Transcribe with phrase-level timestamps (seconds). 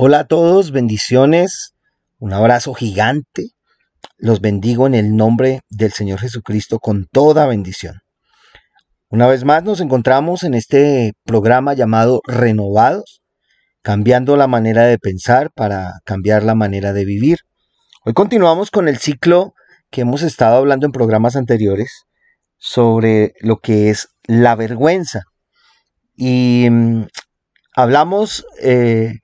[0.00, 1.74] Hola a todos, bendiciones,
[2.20, 3.48] un abrazo gigante.
[4.16, 8.02] Los bendigo en el nombre del Señor Jesucristo con toda bendición.
[9.08, 13.22] Una vez más nos encontramos en este programa llamado Renovados,
[13.82, 17.38] cambiando la manera de pensar para cambiar la manera de vivir.
[18.04, 19.52] Hoy continuamos con el ciclo
[19.90, 22.04] que hemos estado hablando en programas anteriores
[22.56, 25.24] sobre lo que es la vergüenza.
[26.14, 27.08] Y mm,
[27.74, 29.14] hablamos eh,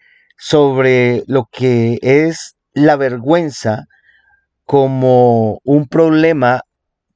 [0.47, 3.85] sobre lo que es la vergüenza
[4.65, 6.61] como un problema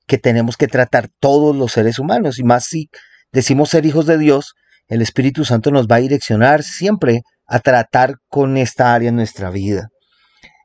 [0.06, 2.38] que tenemos que tratar todos los seres humanos.
[2.38, 2.88] Y más si
[3.30, 4.54] decimos ser hijos de Dios,
[4.86, 9.50] el Espíritu Santo nos va a direccionar siempre a tratar con esta área en nuestra
[9.50, 9.88] vida.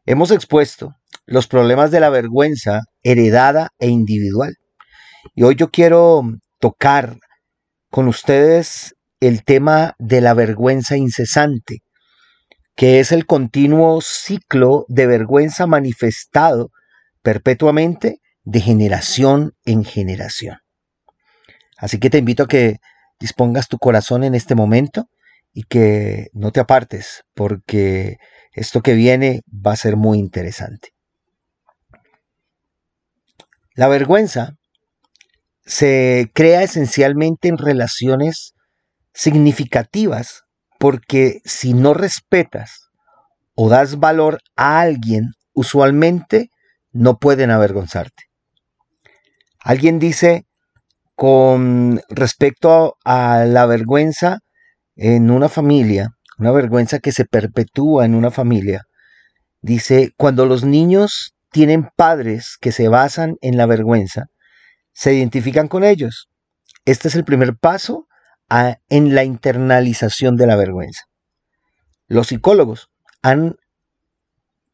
[0.06, 0.96] Hemos expuesto
[1.26, 4.56] los problemas de la vergüenza heredada e individual.
[5.36, 6.24] Y hoy yo quiero
[6.62, 7.18] tocar
[7.90, 11.84] con ustedes el tema de la vergüenza incesante
[12.76, 16.72] que es el continuo ciclo de vergüenza manifestado
[17.22, 20.58] perpetuamente de generación en generación.
[21.78, 22.78] Así que te invito a que
[23.20, 25.08] dispongas tu corazón en este momento
[25.54, 28.18] y que no te apartes porque
[28.52, 30.90] esto que viene va a ser muy interesante.
[33.76, 34.56] La vergüenza
[35.66, 38.54] se crea esencialmente en relaciones
[39.14, 40.43] significativas
[40.84, 42.90] porque si no respetas
[43.56, 46.50] o das valor a alguien, usualmente
[46.92, 48.24] no pueden avergonzarte.
[49.62, 50.44] Alguien dice
[51.16, 54.40] con respecto a la vergüenza
[54.98, 58.82] en una familia, una vergüenza que se perpetúa en una familia,
[59.62, 64.26] dice, cuando los niños tienen padres que se basan en la vergüenza,
[64.92, 66.28] se identifican con ellos.
[66.84, 68.06] Este es el primer paso
[68.90, 71.04] en la internalización de la vergüenza.
[72.08, 72.90] Los psicólogos
[73.22, 73.56] han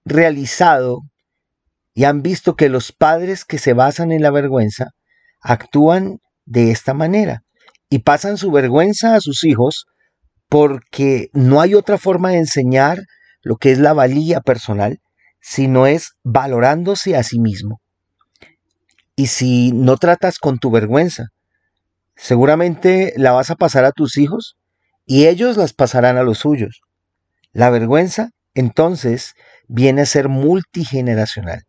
[0.05, 1.02] realizado
[1.94, 4.88] y han visto que los padres que se basan en la vergüenza
[5.42, 7.43] actúan de esta manera
[7.89, 9.86] y pasan su vergüenza a sus hijos
[10.49, 12.99] porque no hay otra forma de enseñar
[13.42, 14.99] lo que es la valía personal,
[15.39, 17.80] sino es valorándose a sí mismo.
[19.15, 21.27] Y si no tratas con tu vergüenza,
[22.21, 24.57] Seguramente la vas a pasar a tus hijos
[25.05, 26.81] y ellos las pasarán a los suyos.
[27.53, 29.35] La vergüenza, entonces,
[29.69, 31.63] viene a ser multigeneracional,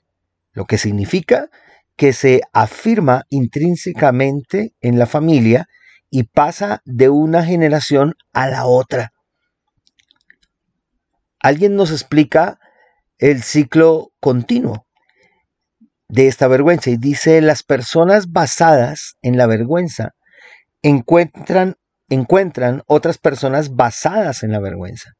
[0.53, 1.51] lo que significa
[1.95, 5.69] que se afirma intrínsecamente en la familia
[6.11, 9.13] y pasa de una generación a la otra.
[11.39, 12.59] Alguien nos explica
[13.19, 14.85] el ciclo continuo
[16.09, 20.13] de esta vergüenza y dice las personas basadas en la vergüenza
[20.83, 21.77] encuentran,
[22.09, 25.13] encuentran otras personas basadas en la vergüenza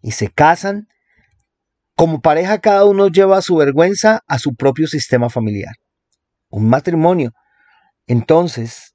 [0.00, 0.88] y se casan.
[1.94, 5.74] Como pareja cada uno lleva su vergüenza a su propio sistema familiar.
[6.48, 7.32] Un matrimonio,
[8.06, 8.94] entonces,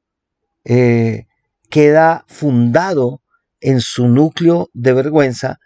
[0.64, 1.26] eh,
[1.70, 3.22] queda fundado
[3.60, 5.58] en su núcleo de vergüenza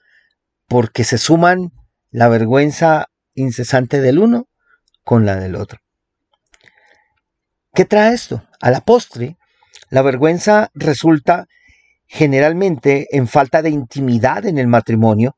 [0.68, 1.72] porque se suman
[2.10, 4.48] la vergüenza incesante del uno
[5.04, 5.80] con la del otro.
[7.74, 8.44] ¿Qué trae esto?
[8.60, 9.38] A la postre,
[9.90, 11.48] la vergüenza resulta
[12.08, 15.36] generalmente en falta de intimidad en el matrimonio,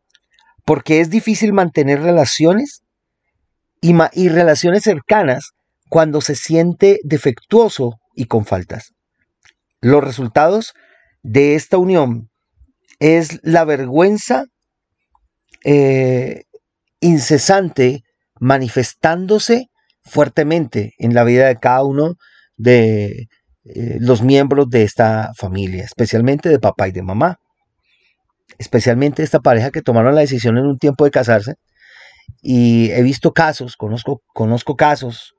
[0.66, 2.84] porque es difícil mantener relaciones
[3.82, 5.52] y, relaciones cercanas
[5.90, 8.94] cuando se siente defectuoso y con faltas.
[9.82, 10.74] Los resultados
[11.24, 12.30] de esta unión
[13.00, 14.46] es la vergüenza
[15.64, 16.44] eh,
[17.00, 18.04] incesante
[18.40, 19.68] manifestándose
[20.04, 22.16] fuertemente en la vida de cada uno
[22.58, 23.28] de
[23.76, 27.38] eh, los miembros de esta familia, especialmente de papá y de mamá,
[28.58, 31.56] especialmente esta pareja que tomaron la decisión en un tiempo de casarse.
[32.42, 35.34] Y he visto casos, conozco, conozco casos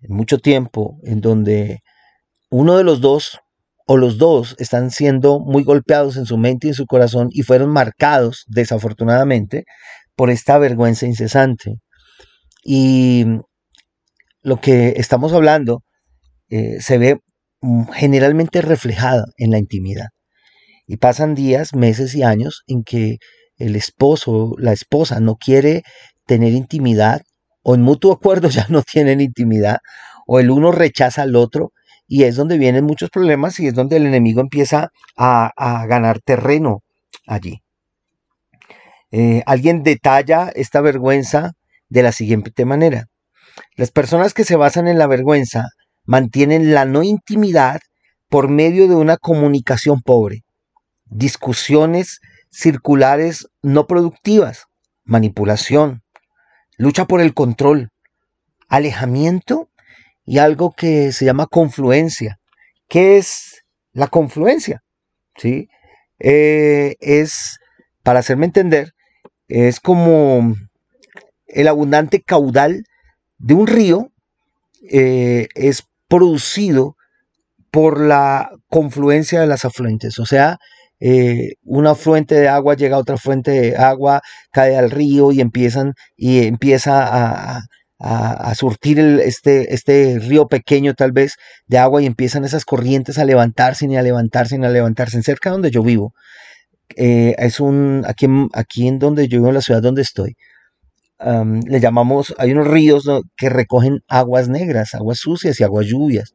[0.00, 1.80] en mucho tiempo en donde
[2.50, 3.40] uno de los dos
[3.86, 7.42] o los dos están siendo muy golpeados en su mente y en su corazón y
[7.42, 9.64] fueron marcados desafortunadamente
[10.16, 11.76] por esta vergüenza incesante.
[12.64, 13.26] Y
[14.42, 15.82] lo que estamos hablando
[16.48, 17.20] eh, se ve
[17.92, 20.08] generalmente reflejada en la intimidad.
[20.86, 23.18] Y pasan días, meses y años en que
[23.56, 25.82] el esposo, la esposa no quiere
[26.26, 27.22] tener intimidad
[27.62, 29.78] o en mutuo acuerdo ya no tienen intimidad
[30.26, 31.72] o el uno rechaza al otro
[32.06, 35.52] y es donde vienen muchos problemas y es donde el enemigo empieza a,
[35.88, 36.82] ganar terreno
[37.26, 37.62] allí.
[39.10, 41.52] Eh, alguien detalla esta vergüenza
[41.88, 43.06] de la siguiente manera.
[43.76, 45.68] Las personas que se basan en la vergüenza
[46.04, 47.80] mantienen la no intimidad
[48.28, 50.44] por medio de una comunicación pobre,
[51.06, 52.20] discusiones
[52.50, 54.64] circulares no productivas,
[55.04, 56.02] manipulación,
[56.76, 57.90] lucha por el control,
[58.68, 59.68] alejamiento
[60.24, 62.38] y algo que se llama confluencia.
[62.88, 64.82] ¿Qué es la confluencia?
[65.36, 65.68] ¿Sí?
[66.18, 67.58] Eh, es,
[68.02, 68.92] para hacerme entender,
[69.48, 70.54] es como
[71.46, 72.84] el abundante caudal
[73.38, 74.10] de un río
[74.90, 76.96] eh, es producido
[77.72, 80.20] por la confluencia de las afluentes.
[80.20, 80.58] O sea,
[81.00, 84.22] eh, una fuente de agua llega a otra fuente de agua,
[84.52, 87.62] cae al río y empiezan y empieza a,
[88.54, 91.34] surtir este, este río pequeño tal vez
[91.66, 95.16] de agua y empiezan esas corrientes a levantarse y a levantarse y a levantarse.
[95.16, 96.12] En cerca donde yo vivo,
[96.96, 100.36] eh, es un, aquí, aquí en donde yo vivo, en la ciudad donde estoy,
[101.20, 106.34] le llamamos, hay unos ríos que recogen aguas negras, aguas sucias y aguas lluvias.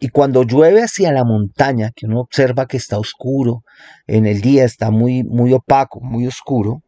[0.00, 3.64] Y cuando llueve hacia la montaña, que uno observa que está oscuro,
[4.06, 6.82] en el día está muy, muy opaco, muy oscuro,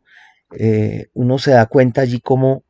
[0.56, 2.62] eh, uno se da cuenta allí como,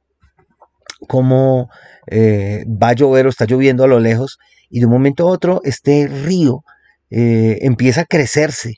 [1.09, 1.69] como
[2.07, 4.39] eh, va a llover o está lloviendo a lo lejos,
[4.71, 6.63] y de un momento a otro este río
[7.11, 8.77] eh, empieza a crecerse,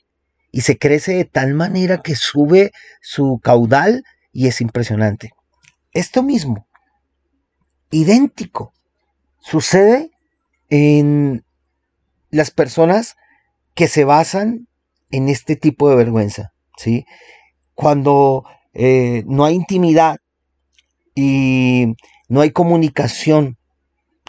[0.51, 2.71] y se crece de tal manera que sube
[3.01, 4.03] su caudal
[4.33, 5.31] y es impresionante.
[5.93, 6.67] Esto mismo,
[7.91, 8.73] idéntico,
[9.39, 10.11] sucede
[10.69, 11.45] en
[12.31, 13.15] las personas
[13.75, 14.67] que se basan
[15.11, 17.05] en este tipo de vergüenza, ¿sí?
[17.75, 18.43] Cuando
[18.73, 20.17] eh, no hay intimidad
[21.13, 21.93] y
[22.27, 23.57] no hay comunicación,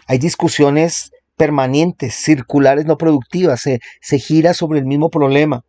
[0.06, 5.64] hay discusiones permanentes, circulares no productivas, se, se gira sobre el mismo problema,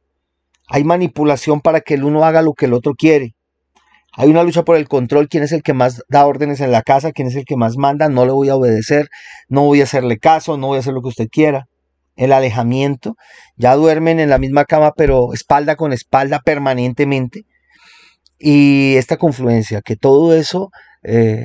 [0.67, 3.35] hay manipulación para que el uno haga lo que el otro quiere,
[4.17, 6.81] hay una lucha por el control, quién es el que más da órdenes en la
[6.81, 9.09] casa, quién es el que más manda, no le voy a obedecer,
[9.49, 11.67] no voy a hacerle caso, no voy a hacer lo que usted quiera
[12.15, 13.15] el alejamiento,
[13.57, 17.45] ya duermen en la misma cama pero espalda con espalda permanentemente.
[18.37, 20.69] Y esta confluencia, que todo eso
[21.03, 21.43] eh,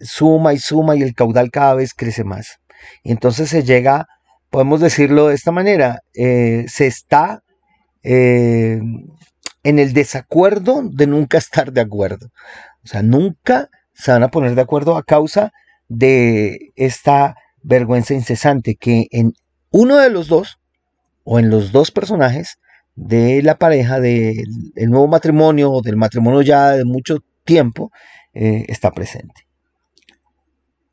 [0.00, 2.58] suma y suma y el caudal cada vez crece más.
[3.02, 4.06] Y entonces se llega,
[4.50, 7.42] podemos decirlo de esta manera, eh, se está
[8.02, 8.80] eh,
[9.64, 12.30] en el desacuerdo de nunca estar de acuerdo.
[12.84, 15.52] O sea, nunca se van a poner de acuerdo a causa
[15.88, 19.32] de esta vergüenza incesante que en
[19.70, 20.60] uno de los dos,
[21.24, 22.58] o en los dos personajes
[22.94, 24.44] de la pareja, del
[24.88, 27.90] nuevo matrimonio o del matrimonio ya de mucho tiempo,
[28.34, 29.46] eh, está presente.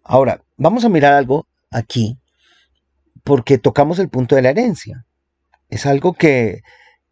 [0.03, 2.17] Ahora, vamos a mirar algo aquí,
[3.23, 5.05] porque tocamos el punto de la herencia.
[5.69, 6.61] Es algo que,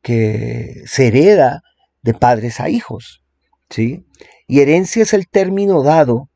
[0.01, 1.61] que se hereda
[2.01, 3.23] de padres a hijos.
[3.69, 4.05] ¿sí?
[4.47, 6.29] Y herencia es el término dado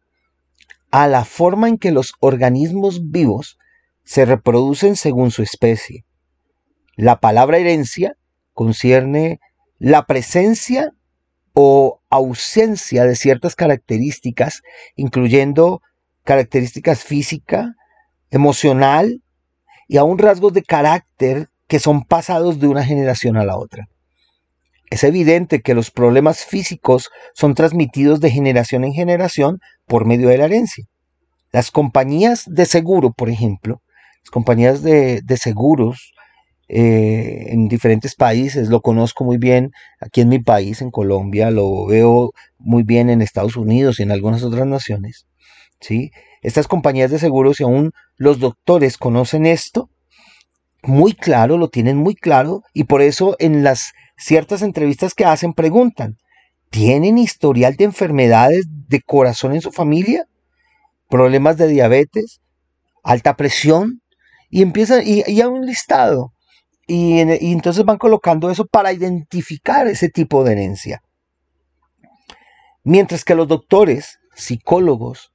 [0.92, 3.57] a la forma en que los organismos vivos
[4.04, 6.06] se reproducen según su especie.
[6.95, 8.15] La palabra herencia
[8.54, 9.39] concierne
[9.80, 10.92] la presencia
[11.54, 14.62] o ausencia de ciertas características,
[14.95, 15.81] incluyendo
[16.24, 17.75] características física,
[18.30, 19.24] emocional
[19.88, 23.87] y aún rasgos de carácter que son pasados de una generación a la otra.
[24.91, 30.37] Es evidente que los problemas físicos son transmitidos de generación en generación por medio de
[30.37, 30.85] la herencia.
[31.51, 33.81] Las compañías de seguro, por ejemplo,
[34.23, 36.13] las compañías de, seguros
[36.67, 41.87] eh, en diferentes países, lo conozco muy bien aquí en mi país, en Colombia, lo
[41.87, 45.25] veo muy bien en Estados Unidos y en algunas otras naciones.
[45.81, 46.12] ¿sí?
[46.43, 49.89] Estas compañías de seguros, y aún los doctores conocen esto,
[50.83, 55.53] muy claro, lo tienen muy claro, y por eso en las ciertas entrevistas que hacen
[55.53, 56.17] preguntan,
[56.69, 60.25] ¿tienen historial de enfermedades de corazón en su familia?
[61.09, 62.41] ¿Problemas de diabetes?
[63.03, 64.03] ¿Alta presión?
[64.53, 66.31] y empiezan, y, hay un listado.
[66.85, 71.01] Y, y entonces van colocando eso para identificar ese tipo de herencia.
[72.83, 75.33] Mientras que los doctores, psicólogos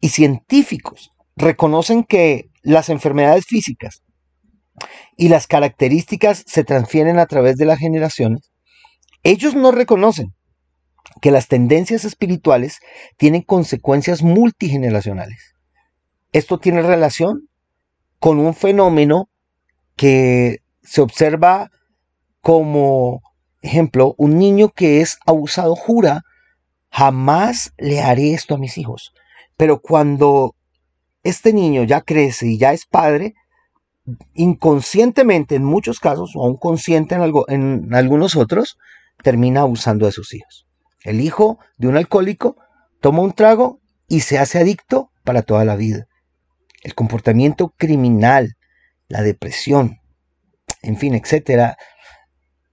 [0.00, 4.04] y científicos reconocen que las enfermedades físicas
[5.16, 8.50] y las características se transfieren a través de las generaciones,
[9.22, 10.34] ellos no reconocen
[11.20, 12.80] que las tendencias espirituales
[13.16, 15.54] tienen consecuencias multigeneracionales.
[16.32, 17.48] Esto tiene relación
[18.18, 19.28] con un fenómeno
[19.96, 21.70] que se observa
[22.40, 23.20] como
[23.62, 26.22] ejemplo, un niño que es abusado jura,
[26.90, 29.12] jamás le haré esto a mis hijos.
[29.56, 30.54] Pero cuando
[31.22, 33.34] este niño ya crece y ya es padre,
[34.34, 38.78] inconscientemente en muchos casos, o aún consciente en, algo, en algunos otros,
[39.22, 40.66] termina abusando de sus hijos.
[41.04, 42.56] El hijo de un alcohólico
[43.00, 46.08] toma un trago y se hace adicto para toda la vida
[46.82, 48.56] el comportamiento criminal,
[49.08, 49.98] la depresión,
[50.82, 51.76] en fin, etcétera,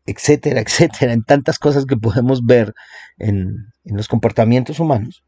[0.06, 2.74] etcétera, etcétera, en tantas cosas que podemos ver
[3.18, 5.24] en, los comportamientos humanos,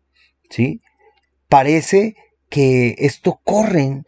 [0.50, 0.82] ¿sí?
[1.48, 2.16] Parece
[2.50, 4.04] que esto corre,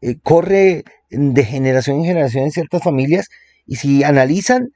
[0.00, 3.28] eh, corre de generación en generación en ciertas familias
[3.66, 4.68] y si analizan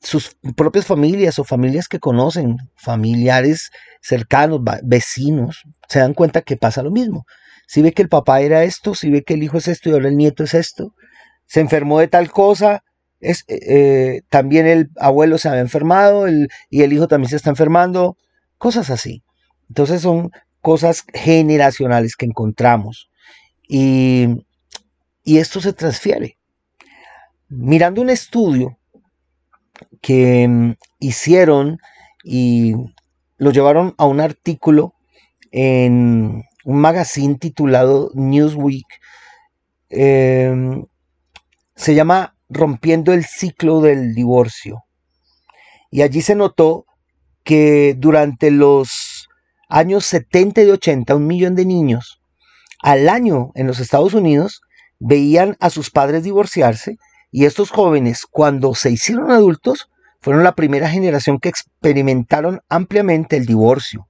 [0.00, 6.82] sus propias familias o familias que conocen, familiares cercanos, vecinos, se dan cuenta que pasa
[6.82, 7.24] lo mismo.
[7.66, 9.92] Si ve que el papá era esto, si ve que el hijo es esto y
[9.92, 10.94] ahora el nieto es esto,
[11.46, 12.82] se enfermó de tal cosa,
[13.20, 17.50] es, eh, eh, también el abuelo se había enfermado y el hijo también se está
[17.50, 18.16] enfermando,
[18.56, 19.22] cosas así.
[19.68, 20.30] Entonces son
[20.60, 23.10] cosas generacionales que encontramos
[23.68, 24.28] y,
[25.28, 26.38] y esto se transfiere.
[27.50, 28.78] Mirando un estudio
[30.00, 31.78] que mm, hicieron
[32.24, 32.72] y
[33.36, 34.94] lo llevaron a un artículo
[35.50, 38.86] en un magazine titulado Newsweek,
[39.90, 40.86] em,
[41.76, 44.84] se llama Rompiendo el ciclo del divorcio.
[45.90, 46.86] Y allí se notó
[47.44, 49.28] que durante los
[49.68, 52.22] años 70 y 80, un millón de niños
[52.82, 54.62] al año en los Estados Unidos
[54.98, 56.96] veían a sus padres divorciarse
[57.30, 59.90] y estos jóvenes, cuando se hicieron adultos,
[60.20, 64.08] fueron la primera generación que experimentaron ampliamente el divorcio.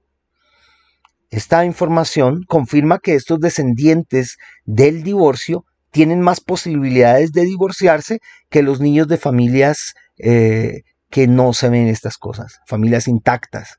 [1.29, 8.19] Esta información confirma que estos descendientes del divorcio tienen más posibilidades de divorciarse
[8.49, 13.77] que los niños de familias eh, que no se ven estas cosas, familias intactas.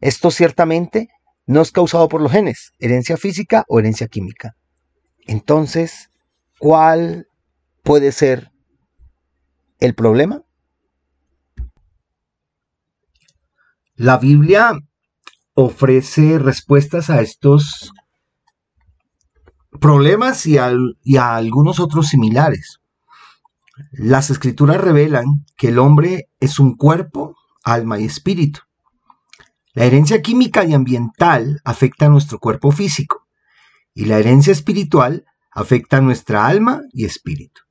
[0.00, 1.08] Esto ciertamente
[1.46, 4.56] no es causado por los genes, herencia física o herencia química.
[5.26, 6.10] Entonces,
[6.58, 7.28] ¿cuál
[7.82, 8.52] puede ser
[9.78, 10.42] el problema?
[13.94, 14.78] La Biblia
[15.54, 17.92] ofrece respuestas a estos
[19.80, 22.80] problemas y a, algunos otros similares.
[23.92, 28.60] Las escrituras revelan que el hombre es un cuerpo, alma y espíritu.
[29.72, 33.26] La herencia química y ambiental afecta a nuestro cuerpo físico
[33.94, 35.24] y la herencia espiritual
[35.56, 37.62] afecta nuestra alma y espíritu.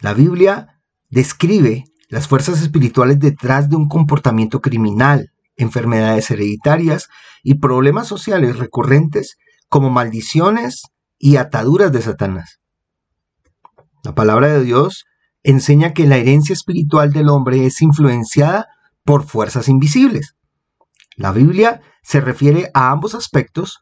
[0.00, 7.08] La Biblia describe las fuerzas espirituales detrás de un comportamiento criminal, enfermedades hereditarias
[7.42, 9.38] y problemas sociales recurrentes
[9.68, 10.82] como maldiciones,
[11.22, 12.60] y ataduras de Satanás.
[14.02, 15.04] La palabra de Dios
[15.42, 18.68] enseña que la herencia espiritual del hombre es influenciada
[19.04, 20.34] por fuerzas invisibles.
[21.16, 23.80] La Biblia se refiere a ambos aspectos,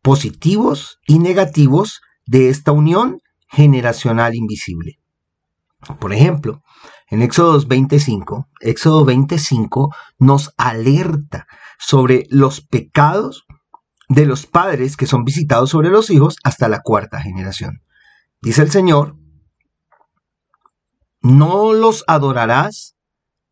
[0.00, 4.98] positivos y negativos, de esta unión generacional invisible.
[6.00, 6.62] Por ejemplo,
[7.08, 11.46] en Éxodo 25, Éxodo 25 nos alerta
[11.78, 13.44] sobre los pecados
[14.08, 17.82] de los padres que son visitados sobre los hijos hasta la cuarta generación.
[18.40, 19.16] Dice el Señor,
[21.20, 22.96] no los adorarás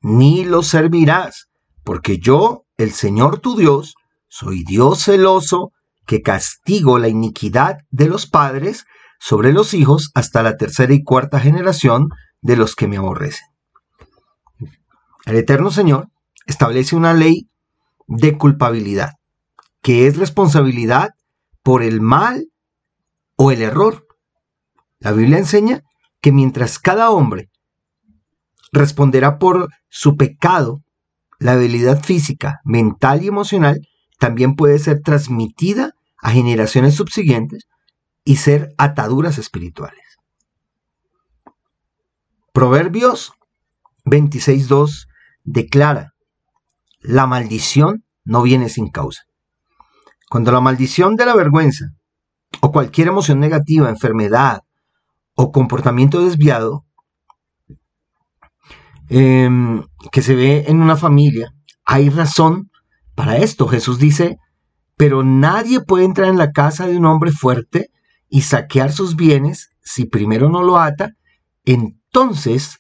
[0.01, 1.49] ni los servirás,
[1.83, 3.95] porque yo, el Señor tu Dios,
[4.29, 5.73] soy Dios celoso,
[6.07, 8.85] que castigo la iniquidad de los padres
[9.19, 12.09] sobre los hijos hasta la tercera y cuarta generación
[12.41, 13.47] de los que me aborrecen.
[15.25, 16.09] El Eterno Señor
[16.47, 17.49] establece una ley
[18.07, 19.13] de culpabilidad
[19.85, 21.11] que es responsabilidad
[21.63, 22.47] por el mal
[23.37, 24.07] o el error.
[24.99, 25.83] La Biblia enseña
[26.21, 27.51] que mientras cada hombre
[28.73, 30.81] responderá por su pecado,
[31.39, 33.79] la habilidad física, mental y emocional
[34.25, 37.69] también puede ser transmitida a generaciones subsiguientes
[38.25, 40.03] y ser ataduras espirituales.
[42.55, 43.35] Proverbios
[44.07, 45.09] 26.2
[45.43, 46.15] declara,
[47.01, 49.25] la maldición no viene sin causa.
[50.31, 51.91] Cuando la maldición de la vergüenza
[52.63, 54.63] o cualquier emoción negativa, enfermedad
[55.35, 56.87] o comportamiento desviado
[59.11, 61.53] em, que se ve en una familia,
[61.85, 62.71] hay razón
[63.15, 63.69] para esto.
[63.69, 64.39] Jesús dice,
[64.97, 67.91] pero nadie puede entrar en la casa de un hombre fuerte
[68.29, 71.11] y saquear sus bienes si primero no lo ata,
[71.65, 72.79] entonces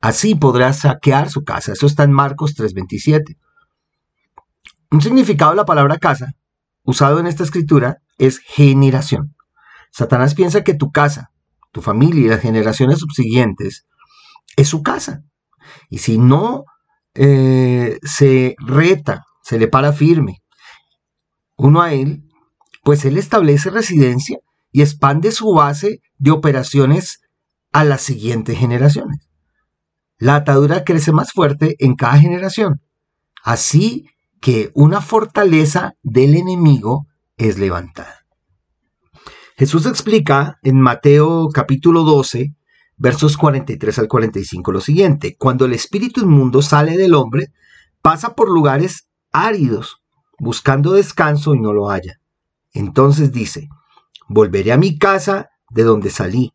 [0.00, 1.72] así podrá saquear su casa.
[1.72, 3.36] Eso está en Marcos 3:27.
[4.90, 6.32] Un significado de la palabra casa
[6.84, 9.34] usado en esta escritura es generación.
[9.90, 11.30] Satanás piensa que tu casa,
[11.70, 13.86] tu familia y las generaciones subsiguientes
[14.56, 15.22] es su casa.
[15.88, 16.64] Y si no
[17.14, 20.42] eh, se reta, se le para firme
[21.62, 22.24] uno a él,
[22.82, 24.38] pues él establece residencia
[24.72, 27.20] y expande su base de operaciones
[27.72, 29.28] a las siguientes generaciones.
[30.18, 32.80] La atadura crece más fuerte en cada generación.
[33.44, 34.06] Así
[34.40, 37.06] que una fortaleza del enemigo
[37.36, 38.26] es levantada.
[39.56, 42.54] Jesús explica en Mateo capítulo 12,
[42.96, 45.36] versos 43 al 45 lo siguiente.
[45.38, 47.52] Cuando el espíritu inmundo sale del hombre,
[48.00, 50.02] pasa por lugares áridos,
[50.38, 52.20] buscando descanso y no lo halla.
[52.72, 53.68] Entonces dice,
[54.28, 56.52] volveré a mi casa de donde salí.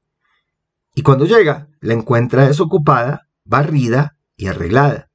[0.95, 5.09] Y cuando llega, la encuentra desocupada, barrida y arreglada.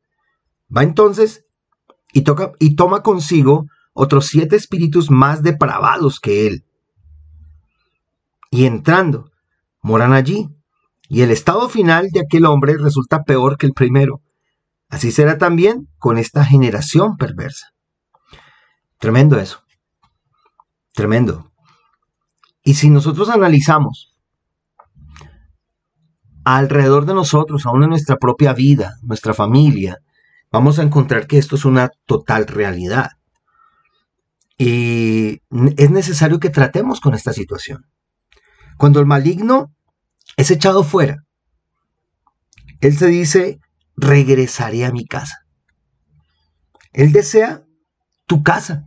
[0.74, 1.44] Va entonces
[2.12, 6.64] y, toca, y toma consigo otros siete espíritus más depravados que él.
[8.50, 9.30] Y entrando,
[9.82, 10.48] moran allí.
[11.08, 14.21] Y el estado final de aquel hombre resulta peor que el primero.
[14.92, 17.68] Así será también con esta generación perversa.
[18.98, 19.62] Tremendo eso.
[20.92, 21.50] Tremendo.
[22.62, 24.14] Y si nosotros analizamos
[26.44, 29.96] alrededor de nosotros, aún en nuestra propia vida, nuestra familia,
[30.50, 33.12] vamos a encontrar que esto es una total realidad.
[34.58, 35.40] Y
[35.78, 37.86] es necesario que tratemos con esta situación.
[38.76, 39.72] Cuando el maligno
[40.36, 41.24] es echado fuera,
[42.80, 43.58] él se dice,
[43.96, 45.38] regresaré a mi casa.
[46.92, 47.64] Él desea
[48.26, 48.84] tu casa.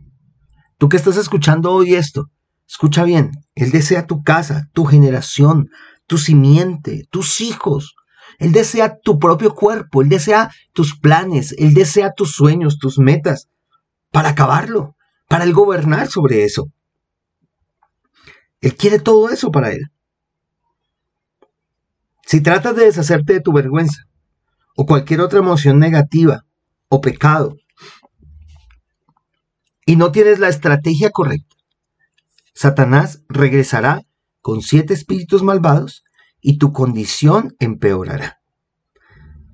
[0.78, 2.30] Tú que estás escuchando hoy esto,
[2.68, 5.70] escucha bien, Él desea tu casa, tu generación,
[6.06, 7.94] tu simiente, tus hijos.
[8.38, 13.48] Él desea tu propio cuerpo, Él desea tus planes, Él desea tus sueños, tus metas,
[14.10, 14.94] para acabarlo,
[15.28, 16.66] para Él gobernar sobre eso.
[18.60, 19.90] Él quiere todo eso para Él.
[22.26, 24.06] Si tratas de deshacerte de tu vergüenza
[24.76, 26.44] o cualquier otra emoción negativa
[26.88, 27.56] o pecado,
[29.86, 31.56] y no tienes la estrategia correcta,
[32.54, 34.02] Satanás regresará
[34.40, 36.04] con siete espíritus malvados
[36.40, 38.40] y tu condición empeorará.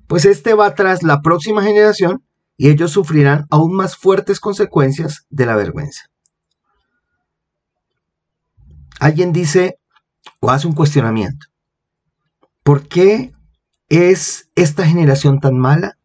[0.07, 2.23] Pues este va tras la próxima generación
[2.57, 6.03] y ellos sufrirán aún más fuertes consecuencias de la vergüenza.
[8.99, 9.79] Alguien dice
[10.39, 11.47] o hace un cuestionamiento.
[12.63, 13.33] ¿Por qué
[13.89, 15.97] es esta generación tan mala?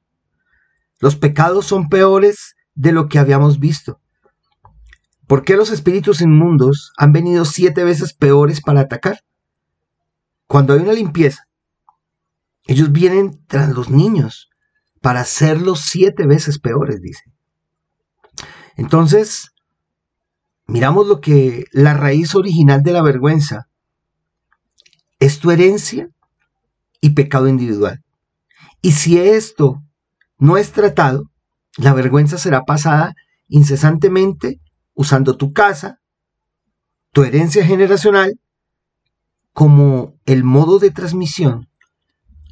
[1.01, 4.01] Los pecados son peores de lo que habíamos visto.
[5.27, 9.21] ¿Por qué los espíritus inmundos han venido siete veces peores para atacar?
[10.47, 11.47] Cuando hay una limpieza,
[12.65, 14.51] ellos vienen tras los niños
[15.01, 17.25] para hacerlos siete veces peores, dice.
[18.77, 19.53] Entonces,
[20.67, 23.69] miramos lo que la raíz original de la vergüenza
[25.19, 26.11] es tu herencia
[27.01, 28.03] y pecado individual.
[28.83, 29.83] Y si esto
[30.39, 31.31] no es tratado,
[31.77, 33.15] la vergüenza será pasada
[33.49, 34.61] incesantemente
[34.95, 36.01] usando tu casa,
[37.13, 38.39] tu herencia generacional,
[39.53, 41.69] como el modo de transmisión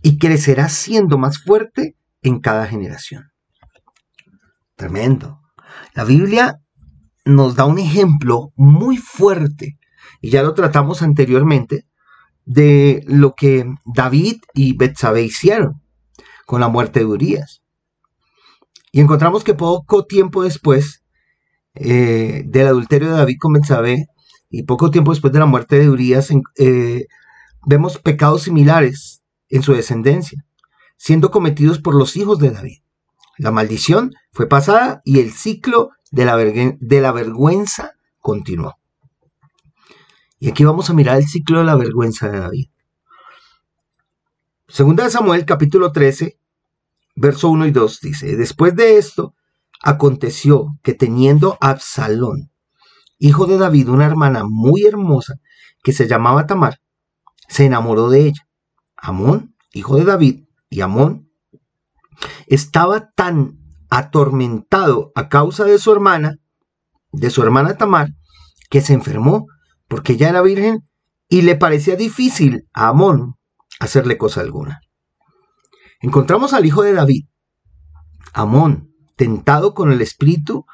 [0.02, 3.30] y crecerás siendo más fuerte en cada generación.
[4.74, 5.40] Tremendo.
[5.94, 6.61] La Biblia
[7.24, 9.78] nos da un ejemplo muy fuerte,
[10.20, 11.87] y ya lo tratamos anteriormente,
[12.46, 15.82] de lo que David y Betsabé hicieron
[16.46, 17.62] con la muerte de Urias.
[18.92, 21.02] Y encontramos que poco tiempo después
[21.74, 24.06] eh, del adulterio de David con Betsabé
[24.48, 27.06] y poco tiempo después de la muerte de Urias, eh,
[27.66, 30.42] vemos pecados similares en su descendencia,
[30.96, 32.78] siendo cometidos por los hijos de David.
[33.38, 38.76] La maldición fue pasada y el ciclo de la, de la vergüenza continuó.
[40.38, 42.68] Y aquí vamos a mirar el ciclo de la vergüenza de David.
[44.68, 46.38] Segunda de Samuel, capítulo 13,
[47.14, 49.35] verso 1 y 2 dice, después de esto,
[49.83, 52.51] Aconteció que teniendo Absalón,
[53.18, 55.35] hijo de David, una hermana muy hermosa
[55.83, 56.81] que se llamaba Tamar,
[57.49, 58.49] se enamoró de ella.
[58.96, 61.31] Amón, hijo de David, y Amón
[62.46, 63.59] estaba tan
[63.90, 66.38] atormentado a causa de su hermana,
[67.12, 68.09] de su hermana Tamar,
[68.70, 69.46] que se enfermó
[69.88, 70.88] porque ella era virgen
[71.29, 73.37] y le parecía difícil a Amón
[73.81, 74.81] hacerle cosa alguna.
[76.01, 77.27] Encontramos al hijo de David,
[78.33, 80.66] Amón, tentado con el espíritu,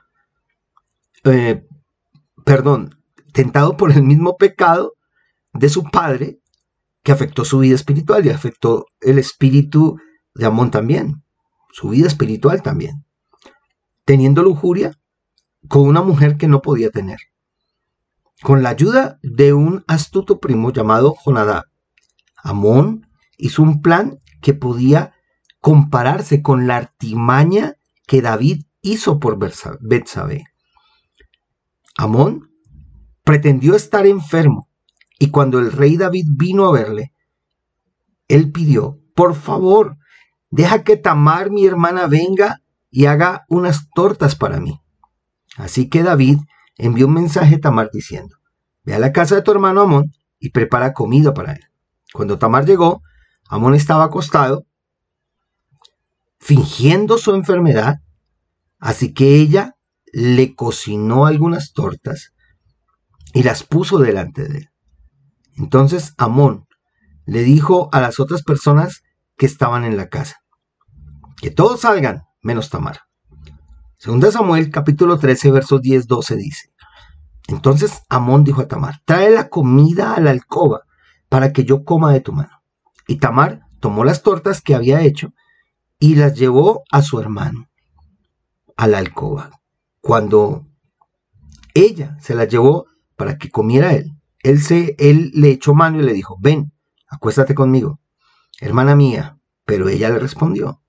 [1.25, 1.65] eh,
[2.45, 4.95] perdón, tentado por el mismo pecado
[5.53, 6.41] de su padre
[7.03, 9.99] que afectó su vida espiritual y afectó el espíritu
[10.35, 11.25] de Amón también,
[11.73, 13.05] su vida espiritual también,
[14.05, 14.99] teniendo lujuria
[15.69, 17.19] con una mujer que no podía tener.
[18.43, 21.65] Con la ayuda de un astuto primo llamado Jonadab,
[22.37, 23.07] Amón
[23.39, 25.15] hizo un plan que podía
[25.61, 30.45] compararse con la artimaña que David hizo por Betsabé.
[31.97, 32.51] Amón
[33.23, 34.69] pretendió estar enfermo
[35.21, 37.13] y cuando el rey David vino a verle,
[38.27, 39.99] él pidió, por favor,
[40.51, 44.81] deja que Tamar, mi hermana, venga y haga unas tortas para mí.
[45.57, 46.39] Así que David
[46.77, 48.37] envió un mensaje a Tamar diciendo,
[48.85, 51.65] ve a la casa de tu hermano Amón y prepara comida para él.
[52.13, 53.03] Cuando Tamar llegó,
[53.49, 54.67] Amón estaba acostado,
[56.39, 58.01] fingiendo su enfermedad,
[58.79, 59.77] así que ella
[60.13, 62.33] le cocinó algunas tortas
[63.33, 64.69] y las puso delante de él.
[65.57, 66.67] Entonces Amón
[67.25, 69.03] le dijo a las otras personas
[69.37, 70.37] que estaban en la casa,
[71.41, 73.01] que todos salgan, menos Tamar.
[74.03, 76.73] Segunda Samuel capítulo 13 versos 10, 12 dice,
[77.47, 80.83] entonces Amón dijo a Tamar, trae la comida a la alcoba
[81.29, 82.65] para que yo coma de tu mano.
[83.07, 85.33] Y Tamar tomó las tortas que había hecho
[86.01, 87.69] y las llevó a su hermano
[88.77, 89.51] a la alcoba.
[90.01, 90.67] Cuando
[91.73, 96.03] ella se las llevó para que comiera él, él, se, él le echó mano y
[96.03, 96.73] le dijo, ven,
[97.07, 98.01] acuéstate conmigo,
[98.61, 99.39] hermana mía.
[99.65, 100.83] Pero ella le respondió,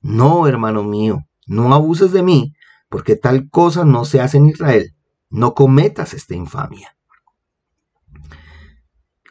[0.00, 2.54] no, hermano mío, no abuses de mí,
[2.88, 4.94] porque tal cosa no se hace en Israel.
[5.30, 6.96] No cometas esta infamia.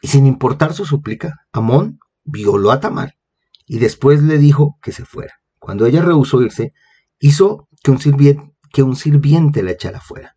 [0.02, 3.16] Y sin importar su súplica, Amón violó a Tamar
[3.64, 5.40] y después le dijo que se fuera.
[5.58, 6.74] Cuando ella rehusó irse,
[7.20, 7.90] hizo que
[8.82, 10.36] un sirviente, la echara fuera.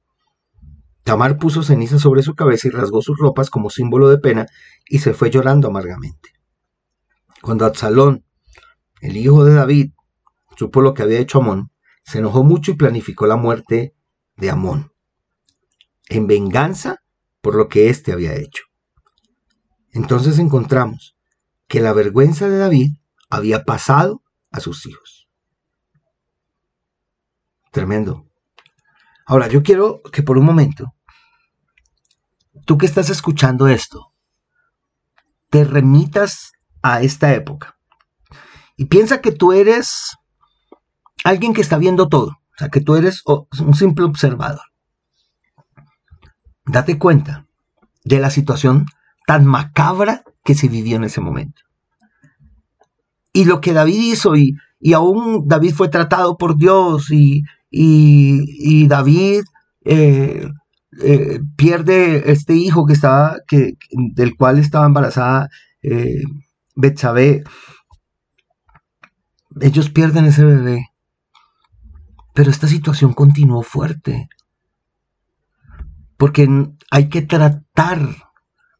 [1.03, 4.45] Tamar puso ceniza sobre su cabeza y rasgó sus ropas como símbolo de pena
[4.87, 6.29] y se fue llorando amargamente.
[7.41, 8.23] Cuando Absalón,
[9.01, 9.91] el hijo de David,
[10.55, 11.72] supo lo que había hecho Amón,
[12.03, 13.95] se enojó mucho y planificó la muerte
[14.35, 14.91] de Amón,
[16.07, 17.03] en venganza
[17.41, 18.63] por lo que éste había hecho.
[19.91, 21.15] Entonces encontramos
[21.67, 22.91] que la vergüenza de David
[23.29, 25.27] había pasado a sus hijos.
[27.71, 28.27] Tremendo.
[29.25, 30.93] Ahora, yo quiero que por un momento,
[32.65, 34.13] tú que estás escuchando esto,
[35.49, 37.77] te remitas a esta época
[38.75, 40.17] y piensa que tú eres
[41.23, 44.65] alguien que está viendo todo, o sea, que tú eres un simple observador.
[46.65, 47.45] Date cuenta
[48.03, 48.85] de la situación
[49.27, 51.61] tan macabra que se vivió en ese momento.
[53.33, 54.55] Y lo que David hizo, y,
[54.93, 57.43] aún David fue tratado por Dios, y,
[58.87, 59.43] David
[59.85, 60.47] eh,
[61.01, 65.49] eh, pierde este hijo que estaba, que, del cual estaba embarazada
[65.81, 66.21] eh,
[66.75, 67.43] Betsabé.
[69.61, 70.92] Ellos pierden ese bebé.
[72.33, 74.27] Pero esta situación continuó fuerte.
[76.17, 76.47] Porque
[76.91, 78.15] hay que tratar,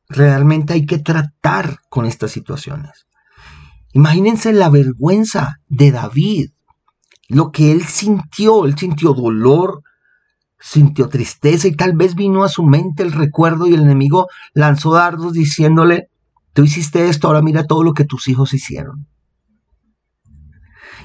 [0.07, 3.07] realmente hay que tratar con estas situaciones.
[3.93, 6.51] Imagínense la vergüenza de David,
[7.29, 9.83] lo que él sintió, él sintió dolor,
[10.59, 14.93] sintió tristeza y tal vez vino a su mente el recuerdo y el enemigo lanzó
[14.93, 16.09] dardos diciéndole,
[16.53, 19.07] tú hiciste esto, ahora mira todo lo que tus hijos hicieron.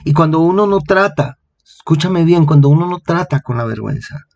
[0.05, 1.38] Y cuando uno no trata
[1.89, 4.27] Escúchame bien, cuando uno no trata con la vergüenza.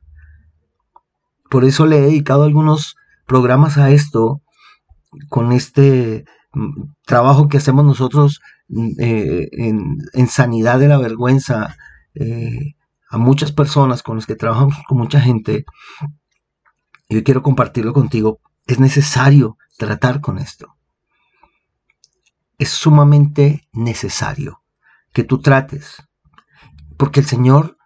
[1.50, 4.40] Por eso le he dedicado algunos programas a esto,
[5.28, 11.76] con este mm, trabajo que hacemos nosotros mm, eh, en, sanidad de la vergüenza
[12.14, 12.74] eh,
[13.10, 15.66] a muchas personas con las que trabajamos con mucha gente.
[17.10, 18.40] Yo quiero compartirlo contigo.
[18.66, 20.74] Es necesario tratar con esto.
[22.56, 24.62] Es sumamente necesario
[25.12, 26.02] que tú trates
[27.02, 27.78] porque el Señor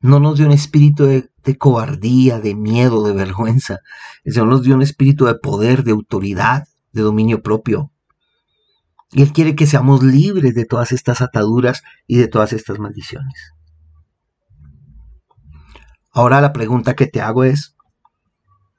[0.00, 3.80] no nos dio un espíritu de, cobardía, de miedo, de vergüenza.
[4.24, 7.92] El Señor nos dio un espíritu de poder, de autoridad, de dominio propio.
[9.10, 13.52] Y Él quiere que seamos libres de todas estas ataduras y de todas estas maldiciones.
[16.10, 17.76] Ahora la pregunta que te hago es,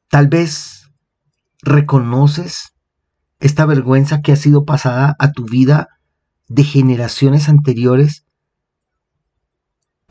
[0.10, 0.90] tal vez
[1.62, 2.74] reconoces
[3.40, 5.90] esta vergüenza que ha sido pasada a tu vida
[6.48, 8.26] de generaciones anteriores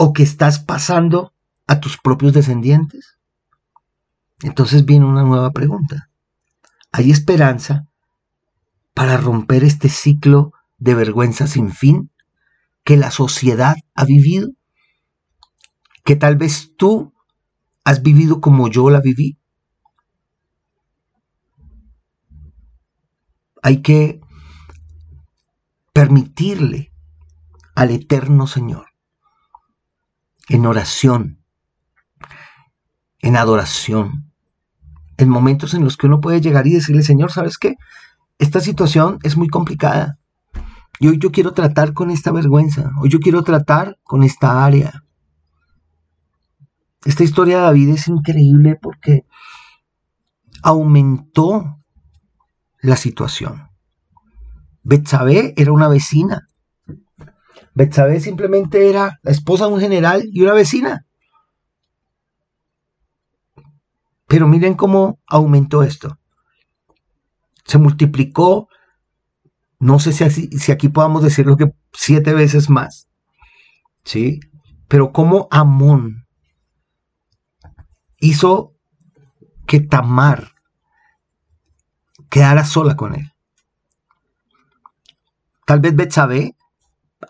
[0.05, 1.33] o que estás pasando
[1.69, 3.21] a tus propios descendientes?
[4.43, 6.11] Entonces viene una nueva pregunta.
[6.91, 7.87] ¿Hay esperanza
[8.95, 12.11] para romper este ciclo de vergüenza sin fin
[12.83, 14.51] que la sociedad ha vivido?
[16.05, 17.15] Que tal vez tú
[17.85, 19.38] has vivido como yo la viví.
[23.62, 24.21] Hay que
[25.93, 26.93] permitirle
[27.77, 28.91] al eterno Señor
[30.48, 31.44] en oración,
[33.20, 34.33] en adoración,
[35.16, 37.76] en momentos en los que uno puede llegar y decirle, Señor, ¿sabes qué?
[38.38, 40.18] Esta situación es muy complicada.
[40.98, 42.90] Y hoy yo quiero tratar con esta vergüenza.
[43.00, 45.05] Hoy yo quiero tratar con esta área.
[47.05, 49.24] Esta historia de David es increíble porque
[50.62, 51.78] aumentó
[52.81, 53.68] la situación.
[54.83, 56.48] Betsabé era una vecina
[57.75, 61.07] Betsabé simplemente era la esposa de un general y una vecina.
[64.27, 66.19] Pero miren cómo aumentó esto.
[67.65, 68.69] Se multiplicó
[69.79, 73.09] No sé si, si aquí podamos decirlo que siete veces más.
[74.05, 74.41] ¿Sí?
[74.89, 76.27] Pero como Amón
[78.19, 78.75] hizo
[79.67, 80.53] que Tamar
[82.31, 83.33] quedara sola con él.
[85.67, 86.55] Tal vez Betsabé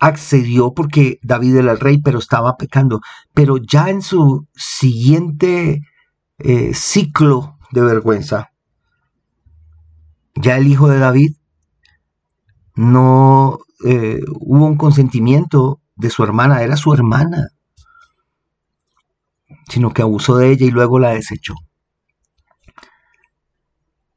[0.01, 3.01] accedió porque David era el rey, pero estaba pecando.
[3.35, 5.83] Pero ya en su siguiente
[6.39, 8.53] eh, ciclo de vergüenza,
[10.35, 11.37] ya el hijo de David
[12.75, 17.49] no eh, hubo un consentimiento de su hermana, era su hermana,
[19.69, 21.55] sino que abusó de ella y luego la desechó.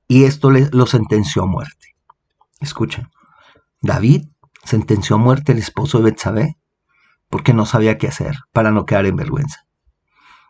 [0.07, 1.95] Y esto le, lo sentenció a muerte.
[2.59, 3.09] Escuchen,
[3.81, 4.27] David
[4.65, 6.57] sentenció a muerte al esposo de Betsabé
[7.29, 9.65] porque no sabía qué hacer para no quedar en vergüenza.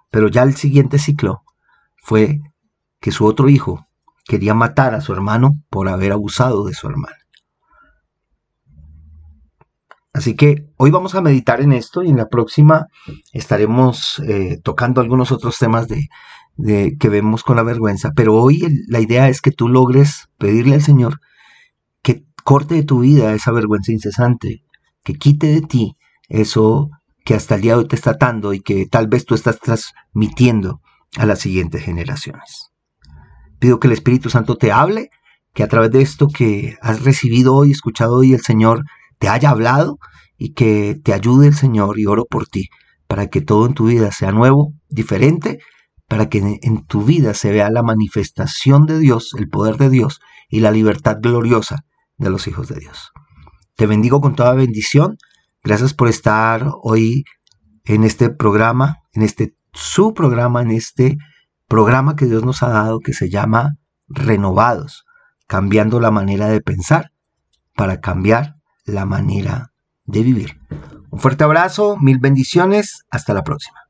[0.10, 1.44] Pero ya el siguiente ciclo
[1.98, 2.40] fue
[3.00, 3.86] que su otro hijo
[4.26, 7.16] quería matar a su hermano por haber abusado de su hermana.
[10.16, 12.88] Así que hoy vamos a meditar en esto y en la próxima
[13.34, 16.08] estaremos eh, tocando algunos otros temas de,
[16.98, 18.12] que vemos con la vergüenza.
[18.16, 21.20] Pero hoy la idea es que tú logres pedirle al Señor
[22.46, 24.64] corte de tu vida esa vergüenza incesante,
[25.04, 25.98] que quite de ti
[26.30, 26.92] eso
[27.26, 29.60] que hasta el día de hoy te está atando y que tal vez tú estás
[29.60, 30.80] transmitiendo
[31.18, 32.70] a las siguientes generaciones.
[33.58, 35.10] Pido que el Espíritu Santo te hable,
[35.56, 38.84] que a través de esto que has recibido hoy, escuchado hoy, el Señor
[39.18, 39.98] te haya hablado
[40.38, 42.70] y que te ayude el Señor y oro por ti
[43.08, 45.58] para que todo en tu vida sea nuevo, diferente,
[46.08, 50.20] para que en tu vida se vea la manifestación de Dios, el poder de Dios
[50.48, 51.86] y la libertad gloriosa
[52.18, 53.12] de los hijos de Dios.
[53.76, 55.18] Te bendigo con toda bendición.
[55.64, 57.26] Gracias por estar hoy
[57.86, 61.18] en este programa, en este su programa, en este
[61.68, 63.76] programa que Dios nos ha dado que se llama
[64.08, 65.04] Renovados,
[65.48, 67.12] cambiando la manera de pensar
[67.76, 69.74] para cambiar la manera
[70.06, 70.60] de vivir.
[71.10, 73.85] Un fuerte abrazo, mil bendiciones, hasta la próxima.